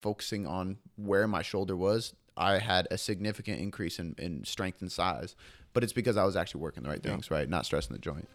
[0.00, 4.90] focusing on where my shoulder was, I had a significant increase in, in strength and
[4.90, 5.34] size.
[5.72, 7.12] But it's because I was actually working the right Yeah.
[7.12, 7.48] things, right?
[7.48, 8.28] Not stressing the joint.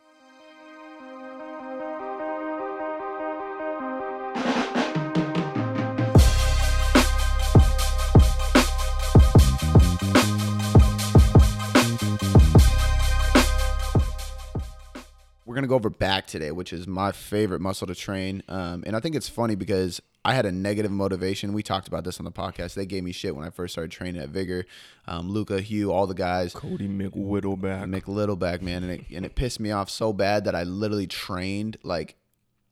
[15.46, 18.42] We're gonna go over back today, which is my favorite muscle to train.
[18.50, 21.54] Um, and I think it's funny because I had a negative motivation.
[21.54, 22.74] We talked about this on the podcast.
[22.74, 24.66] They gave me shit when I first started training at Vigor.
[25.08, 26.52] Um, Luca, Hugh, all the guys.
[26.52, 27.86] Cody McWhittleback.
[27.86, 31.06] Mick Littleback, man, and it, and it pissed me off so bad that I literally
[31.06, 32.16] trained like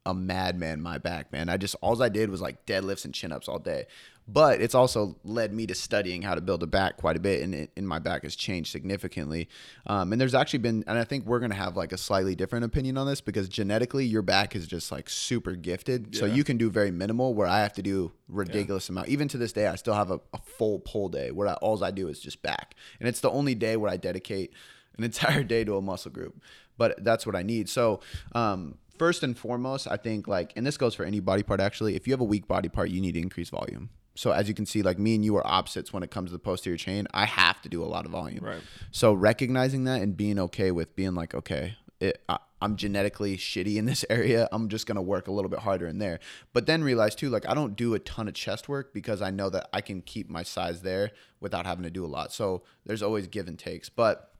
[0.05, 1.49] a madman my back, man.
[1.49, 3.85] I just all I did was like deadlifts and chin ups all day.
[4.25, 7.41] But it's also led me to studying how to build a back quite a bit,
[7.41, 9.49] and, it, and my back has changed significantly.
[9.85, 12.63] Um, and there's actually been, and I think we're gonna have like a slightly different
[12.63, 16.57] opinion on this because genetically your back is just like super gifted, so you can
[16.57, 17.33] do very minimal.
[17.33, 19.09] Where I have to do ridiculous amount.
[19.09, 21.83] Even to this day, I still have a, a full pull day where I, all
[21.83, 24.53] I do is just back, and it's the only day where I dedicate
[24.97, 26.41] an entire day to a muscle group.
[26.77, 27.69] But that's what I need.
[27.69, 27.99] So,
[28.33, 31.95] um, first and foremost, I think like, and this goes for any body part actually.
[31.95, 33.89] If you have a weak body part, you need to increase volume.
[34.15, 36.33] So as you can see, like me and you are opposites when it comes to
[36.33, 37.07] the posterior chain.
[37.13, 38.43] I have to do a lot of volume.
[38.43, 38.61] Right.
[38.91, 43.75] So recognizing that and being okay with being like, okay, it, I, I'm genetically shitty
[43.75, 44.47] in this area.
[44.51, 46.19] I'm just gonna work a little bit harder in there.
[46.53, 49.31] But then realize too, like I don't do a ton of chest work because I
[49.31, 52.31] know that I can keep my size there without having to do a lot.
[52.31, 53.89] So there's always give and takes.
[53.89, 54.32] But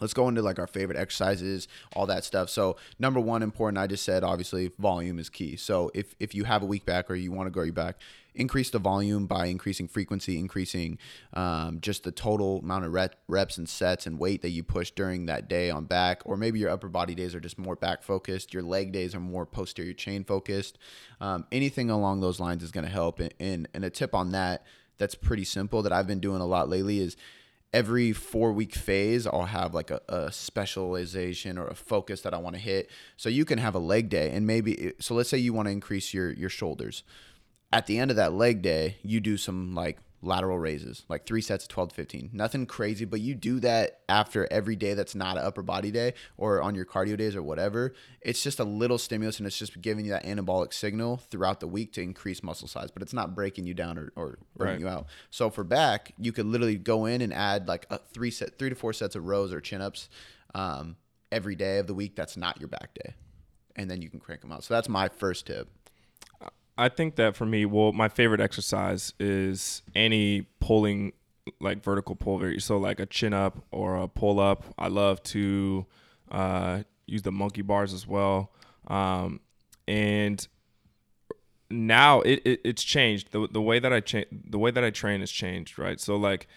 [0.00, 2.50] let's go into like our favorite exercises all that stuff.
[2.50, 5.56] So number one important i just said obviously volume is key.
[5.56, 7.98] So if if you have a weak back or you want to grow your back
[8.34, 10.98] increase the volume by increasing frequency increasing
[11.34, 14.90] um, just the total amount of rep, reps and sets and weight that you push
[14.90, 18.02] during that day on back or maybe your upper body days are just more back
[18.02, 20.78] focused your leg days are more posterior chain focused
[21.20, 23.20] um, anything along those lines is going to help.
[23.20, 24.64] And, and and a tip on that
[24.98, 27.16] that's pretty simple that i've been doing a lot lately is
[27.72, 32.38] every four week phase i'll have like a, a specialization or a focus that i
[32.38, 32.90] want to hit.
[33.16, 35.72] So you can have a leg day and maybe so let's say you want to
[35.72, 37.02] increase your your shoulders.
[37.72, 41.40] At the end of that leg day you do some like lateral raises like three
[41.40, 45.16] sets of 12 to 15 nothing crazy but you do that after every day that's
[45.16, 48.64] not an upper body day or on your cardio days or whatever it's just a
[48.64, 52.40] little stimulus and it's just giving you that anabolic signal throughout the week to increase
[52.42, 54.80] muscle size but it's not breaking you down or, or burning Right.
[54.80, 55.06] you out.
[55.30, 58.68] So for back you could literally go in and add like a three set three
[58.68, 60.08] to four sets of rows or chin-ups
[60.54, 60.94] um,
[61.32, 63.14] every day of the week that's not your back day
[63.74, 64.62] and then you can crank them out.
[64.62, 65.68] So that's my first tip
[66.82, 71.12] I think that for me, well, my favorite exercise is any pulling,
[71.60, 72.38] like vertical pull.
[72.38, 74.64] Very so, like a chin up or a pull up.
[74.76, 75.86] I love to
[76.32, 78.50] uh, use the monkey bars as well.
[78.88, 79.38] Um,
[79.86, 80.44] and
[81.70, 83.30] now it, it it's changed.
[83.30, 86.00] The the way that I cha- the way that I train has changed, right?
[86.00, 86.48] So like,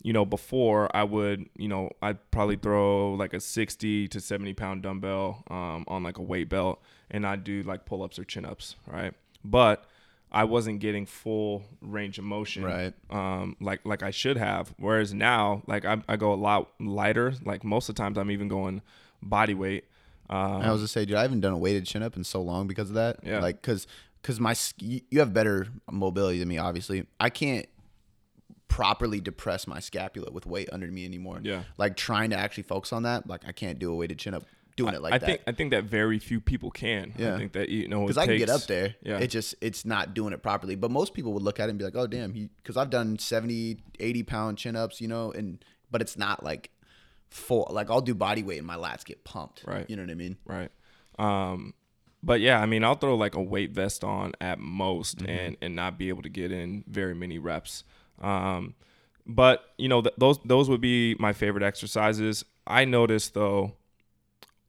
[0.00, 4.54] you know, before I would, you know, I'd probably throw like a 60 to 70
[4.54, 8.24] pound dumbbell um, on like a weight belt and I'd do like pull ups or
[8.24, 9.12] chin ups, right?
[9.44, 9.84] But
[10.30, 12.94] I wasn't getting full range of motion, Right.
[13.10, 14.74] Um, like like I should have.
[14.78, 17.34] Whereas now, like I, I go a lot lighter.
[17.44, 18.80] Like most of the times, I'm even going
[19.20, 19.84] body weight.
[20.30, 22.40] Um, I was gonna say, dude, I haven't done a weighted chin up in so
[22.40, 23.18] long because of that.
[23.22, 23.40] Yeah.
[23.40, 23.86] Like, cause,
[24.22, 26.56] cause my you have better mobility than me.
[26.56, 27.66] Obviously, I can't
[28.68, 31.40] properly depress my scapula with weight under me anymore.
[31.42, 31.64] Yeah.
[31.76, 34.44] Like trying to actually focus on that, like I can't do a weighted chin up
[34.76, 35.26] doing it like I that.
[35.26, 37.12] think I think that very few people can.
[37.18, 37.34] Yeah.
[37.34, 38.94] I think that you know because I can get up there.
[39.02, 39.18] Yeah.
[39.18, 40.74] It just it's not doing it properly.
[40.76, 43.18] But most people would look at it and be like, "Oh, damn!" Because I've done
[43.18, 46.70] 70, 80 pound chin ups, you know, and but it's not like
[47.30, 47.68] full.
[47.70, 49.62] Like I'll do body weight and my lats get pumped.
[49.66, 49.88] Right.
[49.88, 50.36] You know what I mean?
[50.46, 50.70] right.
[51.18, 51.74] Um,
[52.22, 55.28] but yeah, I mean, I'll throw like a weight vest on at most, Mm-hmm.
[55.30, 57.84] and and not be able to get in very many reps.
[58.20, 58.74] Um,
[59.26, 62.44] but you know, th- those those would be my favorite exercises.
[62.66, 63.74] I notice though,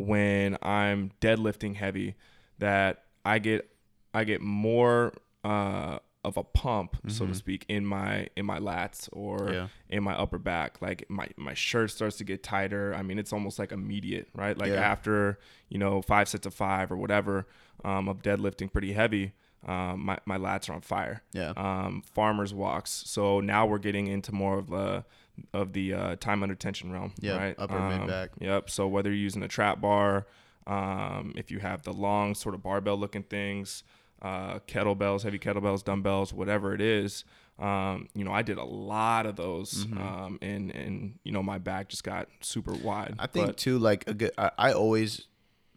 [0.05, 2.15] when I'm deadlifting heavy,
[2.59, 3.69] that I get
[4.13, 9.09] I get more uh, of a pump, so to speak, in my in my lats
[9.11, 9.53] or Mm-hmm.
[9.53, 9.67] Yeah.
[9.89, 10.81] in my upper back.
[10.81, 12.93] Like my my shirt starts to get tighter.
[12.95, 14.57] I mean, it's almost like immediate, right?
[14.57, 14.75] Like Yeah.
[14.91, 15.39] after
[15.69, 17.47] you know five sets of five or whatever
[17.83, 19.33] um, of deadlifting pretty heavy.
[19.65, 21.23] Um, my, my lats are on fire.
[21.31, 21.53] Yeah.
[21.55, 22.91] Um, farmers walks.
[23.05, 25.05] So now we're getting into more of the
[25.53, 27.11] of the uh, time under tension realm.
[27.19, 27.55] Yeah, Right.
[27.57, 28.29] upper, Um, mid, back.
[28.39, 28.69] Yep.
[28.69, 30.27] So whether you're using a trap bar,
[30.67, 33.83] um, if you have the long sort of barbell looking things,
[34.21, 37.25] uh, kettlebells, heavy kettlebells, dumbbells, whatever it is,
[37.59, 39.97] um, you know, I did a lot of those, Mm-hmm.
[40.01, 43.15] um, and and you know, my back just got super wide.
[43.19, 44.31] I think But- too, like a good.
[44.37, 45.27] I, I always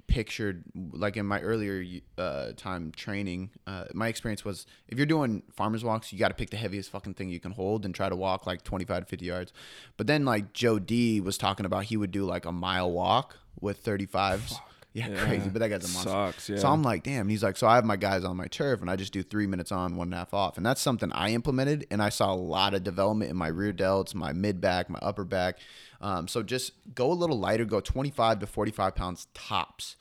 [0.06, 1.84] pictured like in my earlier
[2.18, 3.50] uh, time training.
[3.66, 6.90] Uh, my experience was if you're doing farmers walks, you got to pick the heaviest
[6.90, 9.52] fucking thing you can hold and try to walk like 25 to 50 yards.
[9.96, 13.36] But then like Joe D was talking about he would do like a mile walk
[13.60, 14.58] with 35s.
[14.96, 15.26] Yeah, Yeah.
[15.26, 15.50] crazy.
[15.50, 16.10] But that guy's a monster.
[16.10, 16.56] Sucks, yeah.
[16.56, 17.22] So I'm like, damn.
[17.22, 19.22] And he's like, so I have my guys on my turf, and I just do
[19.22, 22.08] three minutes on, one and a half off, and that's something I implemented, and I
[22.08, 25.58] saw a lot of development in my rear delts, my mid back, my upper back.
[26.00, 29.96] Um, so just go a little lighter, go 25 to 45 pounds tops.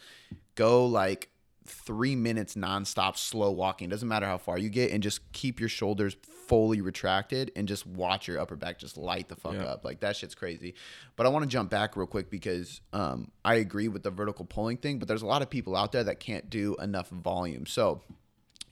[0.55, 1.27] Go like
[1.65, 3.89] three minutes nonstop slow walking.
[3.89, 6.15] Doesn't matter how far you get, and just keep your shoulders
[6.47, 9.63] fully retracted and just watch your upper back just light the fuck Yeah.
[9.63, 9.83] up.
[9.83, 10.75] Like that shit's crazy.
[11.15, 14.45] But I want to jump back real quick because um, I agree with the vertical
[14.45, 17.65] pulling thing, but there's a lot of people out there that can't do enough volume.
[17.65, 18.01] So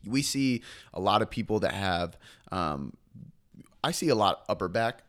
[0.06, 0.62] we see
[0.94, 2.18] a lot of people that have
[2.51, 2.94] um,
[3.84, 5.04] I see a lot upper back.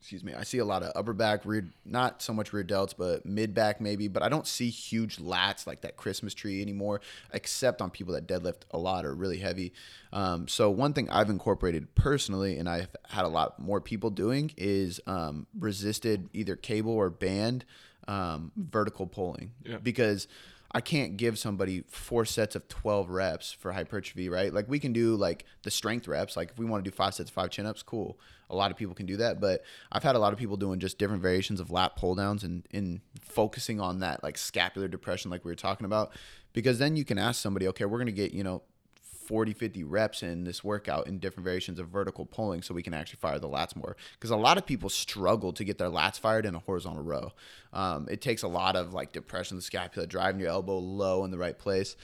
[0.00, 0.32] Excuse me.
[0.32, 3.52] I see a lot of upper back, rear, not so much rear delts, but mid
[3.52, 4.06] back maybe.
[4.08, 7.00] But I don't see huge lats like that Christmas tree anymore,
[7.32, 9.72] except on people that deadlift a lot or really heavy.
[10.12, 14.52] Um, so one thing I've incorporated personally, and I've had a lot more people doing,
[14.56, 17.64] is um, resisted either cable or band
[18.06, 19.76] um, vertical pulling Yeah.
[19.78, 20.28] because
[20.72, 24.52] I can't give somebody four sets of 12 reps for hypertrophy, right?
[24.52, 26.36] Like we can do like the strength reps.
[26.36, 28.18] Like if we want to do five sets of five chin ups, cool.
[28.50, 30.78] A lot of people can do that, but I've had a lot of people doing
[30.78, 35.30] just different variations of lat pull downs and in focusing on that like scapular depression,
[35.30, 36.12] like we were talking about,
[36.52, 38.62] because then you can ask somebody, okay, we're going to get, you know,
[39.28, 42.94] 40, 50 reps in this workout in different variations of vertical pulling so we can
[42.94, 43.94] actually fire the lats more.
[44.14, 47.32] Because a lot of people struggle to get their lats fired in a horizontal row.
[47.74, 51.26] Um, it takes a lot of like depression of the scapula, driving your elbow low
[51.26, 51.94] in the right place.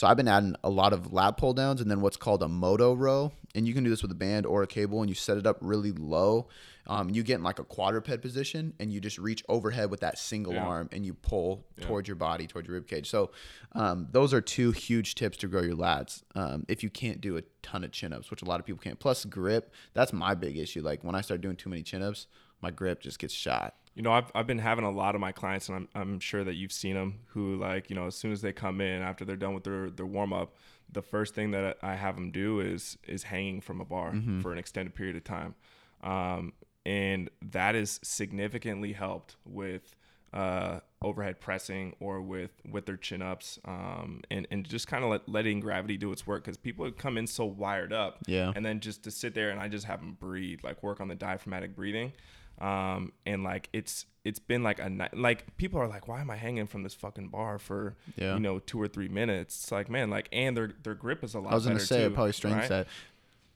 [0.00, 2.48] So I've been adding a lot of lat pull downs and then what's called a
[2.48, 3.32] moto row.
[3.54, 5.46] And you can do this with a band or a cable and you set it
[5.46, 6.48] up really low.
[6.86, 10.16] Um, you get in like a quadruped position and you just reach overhead with that
[10.16, 10.64] single Yeah.
[10.64, 13.10] arm and you pull towards your body, towards your rib cage.
[13.10, 13.30] So
[13.72, 16.22] um, those are two huge tips to grow your lats.
[16.34, 18.80] Um, if you can't do a ton of chin ups, which a lot of people
[18.82, 18.98] can't.
[18.98, 20.80] Plus grip, that's my big issue.
[20.80, 22.26] Like when I start doing too many chin ups,
[22.62, 23.74] my grip just gets shot.
[23.94, 26.44] You know, I've, I've been having a lot of my clients, and I'm, I'm sure
[26.44, 29.24] that you've seen them, who like, you know, as soon as they come in after
[29.24, 30.54] they're done with their, their warm up,
[30.92, 34.12] the first thing that I have them do is is hanging from a bar
[34.42, 35.54] for an extended period of time,
[36.02, 36.52] um,
[36.84, 39.94] and that is significantly helped with
[40.32, 45.10] uh, overhead pressing or with with their chin ups, um, and and just kind of
[45.10, 48.52] let, letting gravity do its work because people come in so wired up, Yeah.
[48.54, 51.08] and then just to sit there and I just have them breathe, like work on
[51.08, 52.12] the diaphragmatic breathing.
[52.60, 56.30] Um, and like it's it's been like a ni- like people are like, why am
[56.30, 58.34] I hanging from this fucking bar for Yeah.
[58.34, 59.62] you know two or three minutes?
[59.64, 61.52] It's like man, like and their their grip is a lot.
[61.52, 62.76] I was gonna say too, it probably strengthens right?
[62.84, 62.86] that.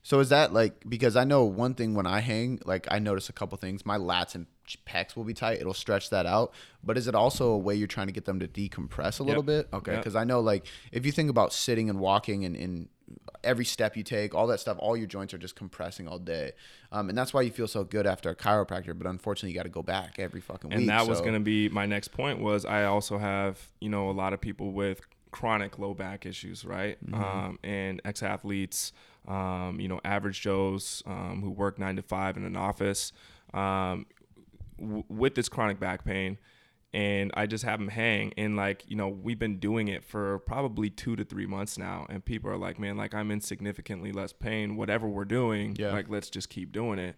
[0.02, 3.28] So is that like because I know one thing when I hang, like I notice
[3.28, 3.84] a couple things.
[3.86, 4.46] My lats and
[4.86, 5.60] pecs will be tight.
[5.60, 6.52] It'll stretch that out.
[6.82, 9.42] But is it also a way you're trying to get them to decompress a little
[9.42, 9.68] bit?
[9.72, 10.00] Okay, Yep.
[10.02, 12.88] because I know like if you think about sitting and walking and, and
[13.44, 16.52] every step you take, all that stuff, all your joints are just compressing all day,
[16.92, 18.96] um, and that's why you feel so good after a chiropractor.
[18.98, 20.78] But unfortunately, you got to go back every fucking week.
[20.80, 24.10] and that was going to be my next point was i also have you know
[24.10, 25.00] a lot of people with
[25.30, 27.22] chronic low back issues right Mm-hmm.
[27.22, 28.92] um, and ex-athletes
[29.26, 33.12] um, you know average joes um, who work nine to five in an office
[33.52, 34.06] um,
[34.78, 36.38] w- with this chronic back pain
[36.94, 40.38] and I just have them hang and like you know we've been doing it for
[40.40, 44.12] probably two to three months now and people are like man like I'm in significantly
[44.12, 45.90] less pain whatever we're doing Yeah.
[45.92, 47.16] like let's just keep doing it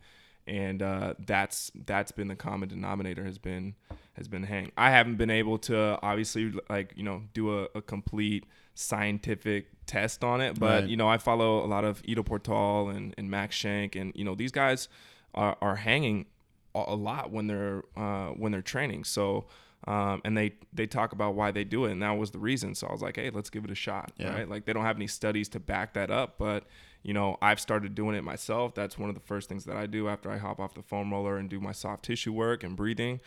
[0.49, 3.75] and uh, that's that's been the common denominator has been
[4.15, 7.83] has been hang I haven't been able to obviously like you know do a, a
[7.83, 10.89] complete scientific test on it but Right.
[10.89, 14.25] you know I follow a lot of Ido Portal and, and Max Shank and you
[14.25, 14.89] know these guys
[15.35, 16.27] are, are hanging
[16.75, 19.05] a a lot when they're uh, when they're training.
[19.05, 19.47] So
[19.87, 22.75] um, and they they talk about why they do it, and that was the reason.
[22.75, 24.33] So I was like, hey, let's give it a shot, Yeah.
[24.35, 24.49] right?
[24.49, 26.65] Like they don't have any studies to back that up, but
[27.03, 28.75] you know, I've started doing it myself.
[28.75, 31.13] That's one of the first things that I do after I hop off the foam
[31.13, 33.21] roller and do my soft tissue work and breathing.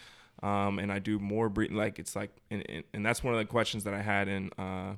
[0.43, 1.77] Um, and I do more breathing.
[1.77, 4.49] Like it's like, and, and, and that's one of the questions that I had in
[4.57, 4.95] uh,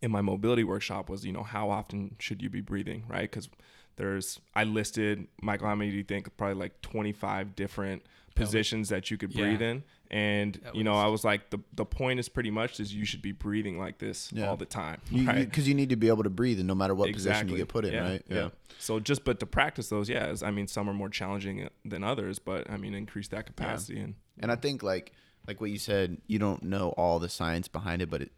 [0.00, 3.30] in my mobility workshop was, you know, how often should you be breathing, right?
[3.30, 3.48] Because
[3.96, 6.34] there's, I listed, Michael, how many do you think?
[6.36, 8.02] Probably like 25 different
[8.34, 9.44] positions that you could Yeah.
[9.44, 9.82] breathe in.
[10.10, 12.94] And, That you know, was- I was like, the, the point is pretty much is
[12.94, 14.48] you should be breathing like this Yeah.
[14.48, 15.48] all the time, You, right?
[15.48, 17.68] because you need to be able to breathe, and no matter what position you get
[17.68, 18.22] put in, yeah, right?
[18.28, 18.48] Yeah.
[18.78, 21.68] So just, but to practice those, yeah, is- I mean, some are more challenging uh,
[21.84, 25.12] than others, but I mean, increase that capacity and And I think like
[25.48, 28.32] like what you said, you don't know all the science behind it, but it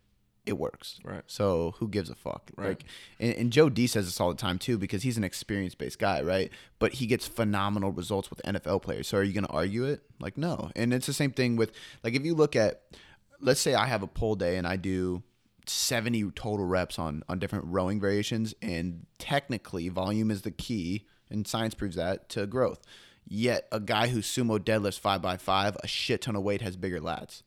[0.46, 0.98] it works.
[1.04, 1.22] Right.
[1.26, 2.50] So who gives a fuck?
[2.56, 2.68] Right.
[2.68, 2.84] Like
[3.18, 5.98] and, and Joe D says this all the time too, because he's an experience based
[5.98, 6.50] guy, right?
[6.78, 9.08] But he gets phenomenal results with NFL players.
[9.08, 10.02] So are you gonna argue it?
[10.20, 10.70] Like no.
[10.76, 11.72] And it's the same thing with
[12.02, 12.82] like if you look at
[13.40, 15.22] let's say I have a pull day and I do
[15.66, 21.46] 70 total reps on on different rowing variations and technically volume is the key and
[21.46, 22.82] science proves that to growth.
[23.26, 26.76] Yet a guy who sumo deadlifts 5 by 5 a shit ton of weight has
[26.76, 27.42] bigger lats.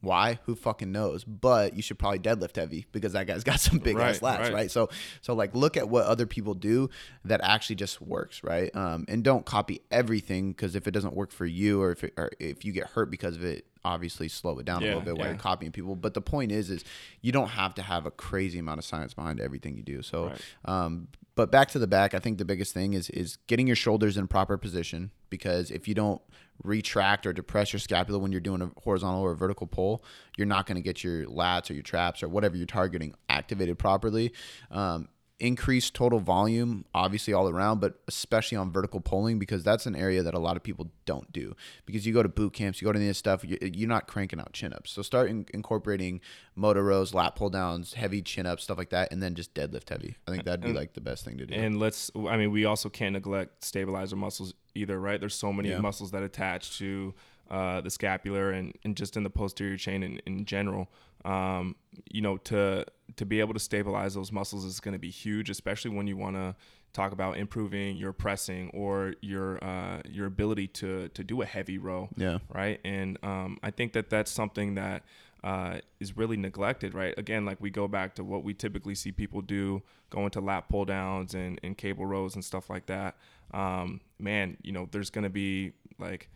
[0.00, 0.38] Why?
[0.46, 1.24] Who fucking knows?
[1.24, 4.40] But you should probably deadlift heavy because that guy's got some big ass Right, lats,
[4.42, 4.52] right.
[4.52, 4.70] right.
[4.70, 4.90] So,
[5.20, 6.88] so like look at what other people do
[7.24, 8.74] that actually just works, right?
[8.76, 12.14] Um, and don't copy everything because if it doesn't work for you or if it,
[12.16, 15.16] or if you get hurt because of it, obviously slow it down a little bit
[15.16, 15.96] while you're copying people.
[15.96, 16.84] But the point is, is
[17.22, 20.02] you don't have to have a crazy amount of science behind everything you do.
[20.02, 20.40] So, Right.
[20.66, 23.76] um, but back to the back, I think the biggest thing is is getting your
[23.76, 26.20] shoulders in proper position because if you don't
[26.64, 30.02] retract or depress your scapula when you're doing a horizontal or a vertical pull,
[30.36, 33.78] you're not going to get your lats or your traps or whatever you're targeting activated
[33.78, 34.32] properly.
[34.70, 35.08] Um,
[35.40, 40.20] increase total volume obviously all around but especially on vertical pulling because that's an area
[40.20, 41.54] that a lot of people don't do
[41.86, 44.40] because you go to boot camps you go to this stuff you- you're not cranking
[44.40, 46.20] out chin ups so start in, incorporating
[46.56, 49.88] motor rows lat pull downs heavy chin ups stuff like that and then just deadlift
[49.90, 52.50] heavy i think that'd be like the best thing to do And let's, I mean,
[52.50, 55.18] we also can't neglect stabilizer muscles either, right?
[55.20, 55.78] There's so many Yeah.
[55.80, 57.14] muscles that attach to
[57.50, 60.88] uh, the scapular and, and just in the posterior chain in, in general.
[61.24, 61.76] Um,
[62.10, 62.84] you know, to
[63.16, 66.16] to be able to stabilize those muscles is going to be huge, especially when you
[66.16, 66.54] want to
[66.92, 71.78] talk about improving your pressing or your uh, your ability to to do a heavy
[71.78, 72.80] row yeah right?
[72.84, 75.02] And um, I think that that's something that
[75.44, 77.14] uh, is really neglected, right?
[77.16, 80.68] Again, like we go back to what we typically see people do, going to lat
[80.68, 83.16] pull downs and, and cable rows and stuff like that.
[83.52, 86.28] Um, man, you know, there's going to be like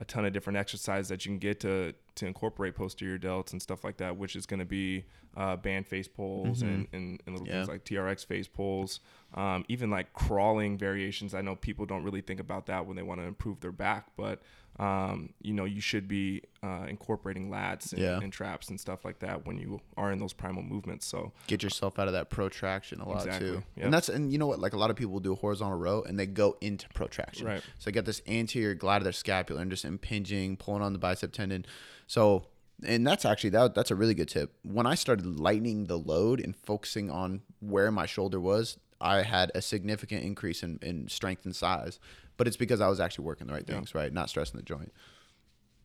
[0.00, 3.60] a ton of different exercises that you can get to to incorporate posterior delts and
[3.62, 5.04] stuff like that, which is going to be
[5.36, 7.54] uh, band face pulls and, and, and little Yeah.
[7.64, 9.00] things like TRX face pulls,
[9.34, 11.34] um, even like crawling variations.
[11.34, 14.08] I know people don't really think about that when they want to improve their back,
[14.16, 14.42] but
[14.80, 18.18] um, you know you should be uh, incorporating lats and, Yeah.
[18.20, 21.04] and traps and stuff like that when you are in those primal movements.
[21.06, 23.62] So get yourself out of that protraction a lot Exactly, too.
[23.76, 23.84] yep.
[23.84, 24.58] And that's and you know what?
[24.58, 27.46] Like a lot of people do a horizontal row and they go into protraction.
[27.46, 27.62] Right.
[27.78, 30.98] So they get this anterior glide of their scapula and just impinging, pulling on the
[30.98, 31.66] bicep tendon.
[32.06, 32.46] So
[32.82, 34.54] and that's actually that that's a really good tip.
[34.62, 39.50] When I started lightening the load and focusing on where my shoulder was, I had
[39.54, 41.98] a significant increase in, in strength and size.
[42.36, 44.12] But it's because I was actually working the right things, right?
[44.12, 44.92] Not stressing the joint.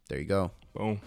[0.08, 0.52] There you go.
[0.74, 1.02] Boom.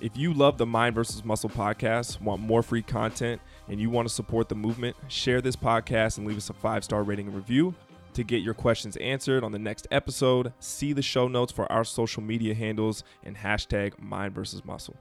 [0.00, 4.08] If you love the Mind versus Muscle podcast, want more free content, and you want
[4.08, 7.36] to support the movement, share this podcast and leave us a five star rating and
[7.36, 7.74] review.
[8.14, 11.84] To get your questions answered on the next episode, see the show notes for our
[11.84, 14.96] social media handles and hashtag Mind versus Muscle.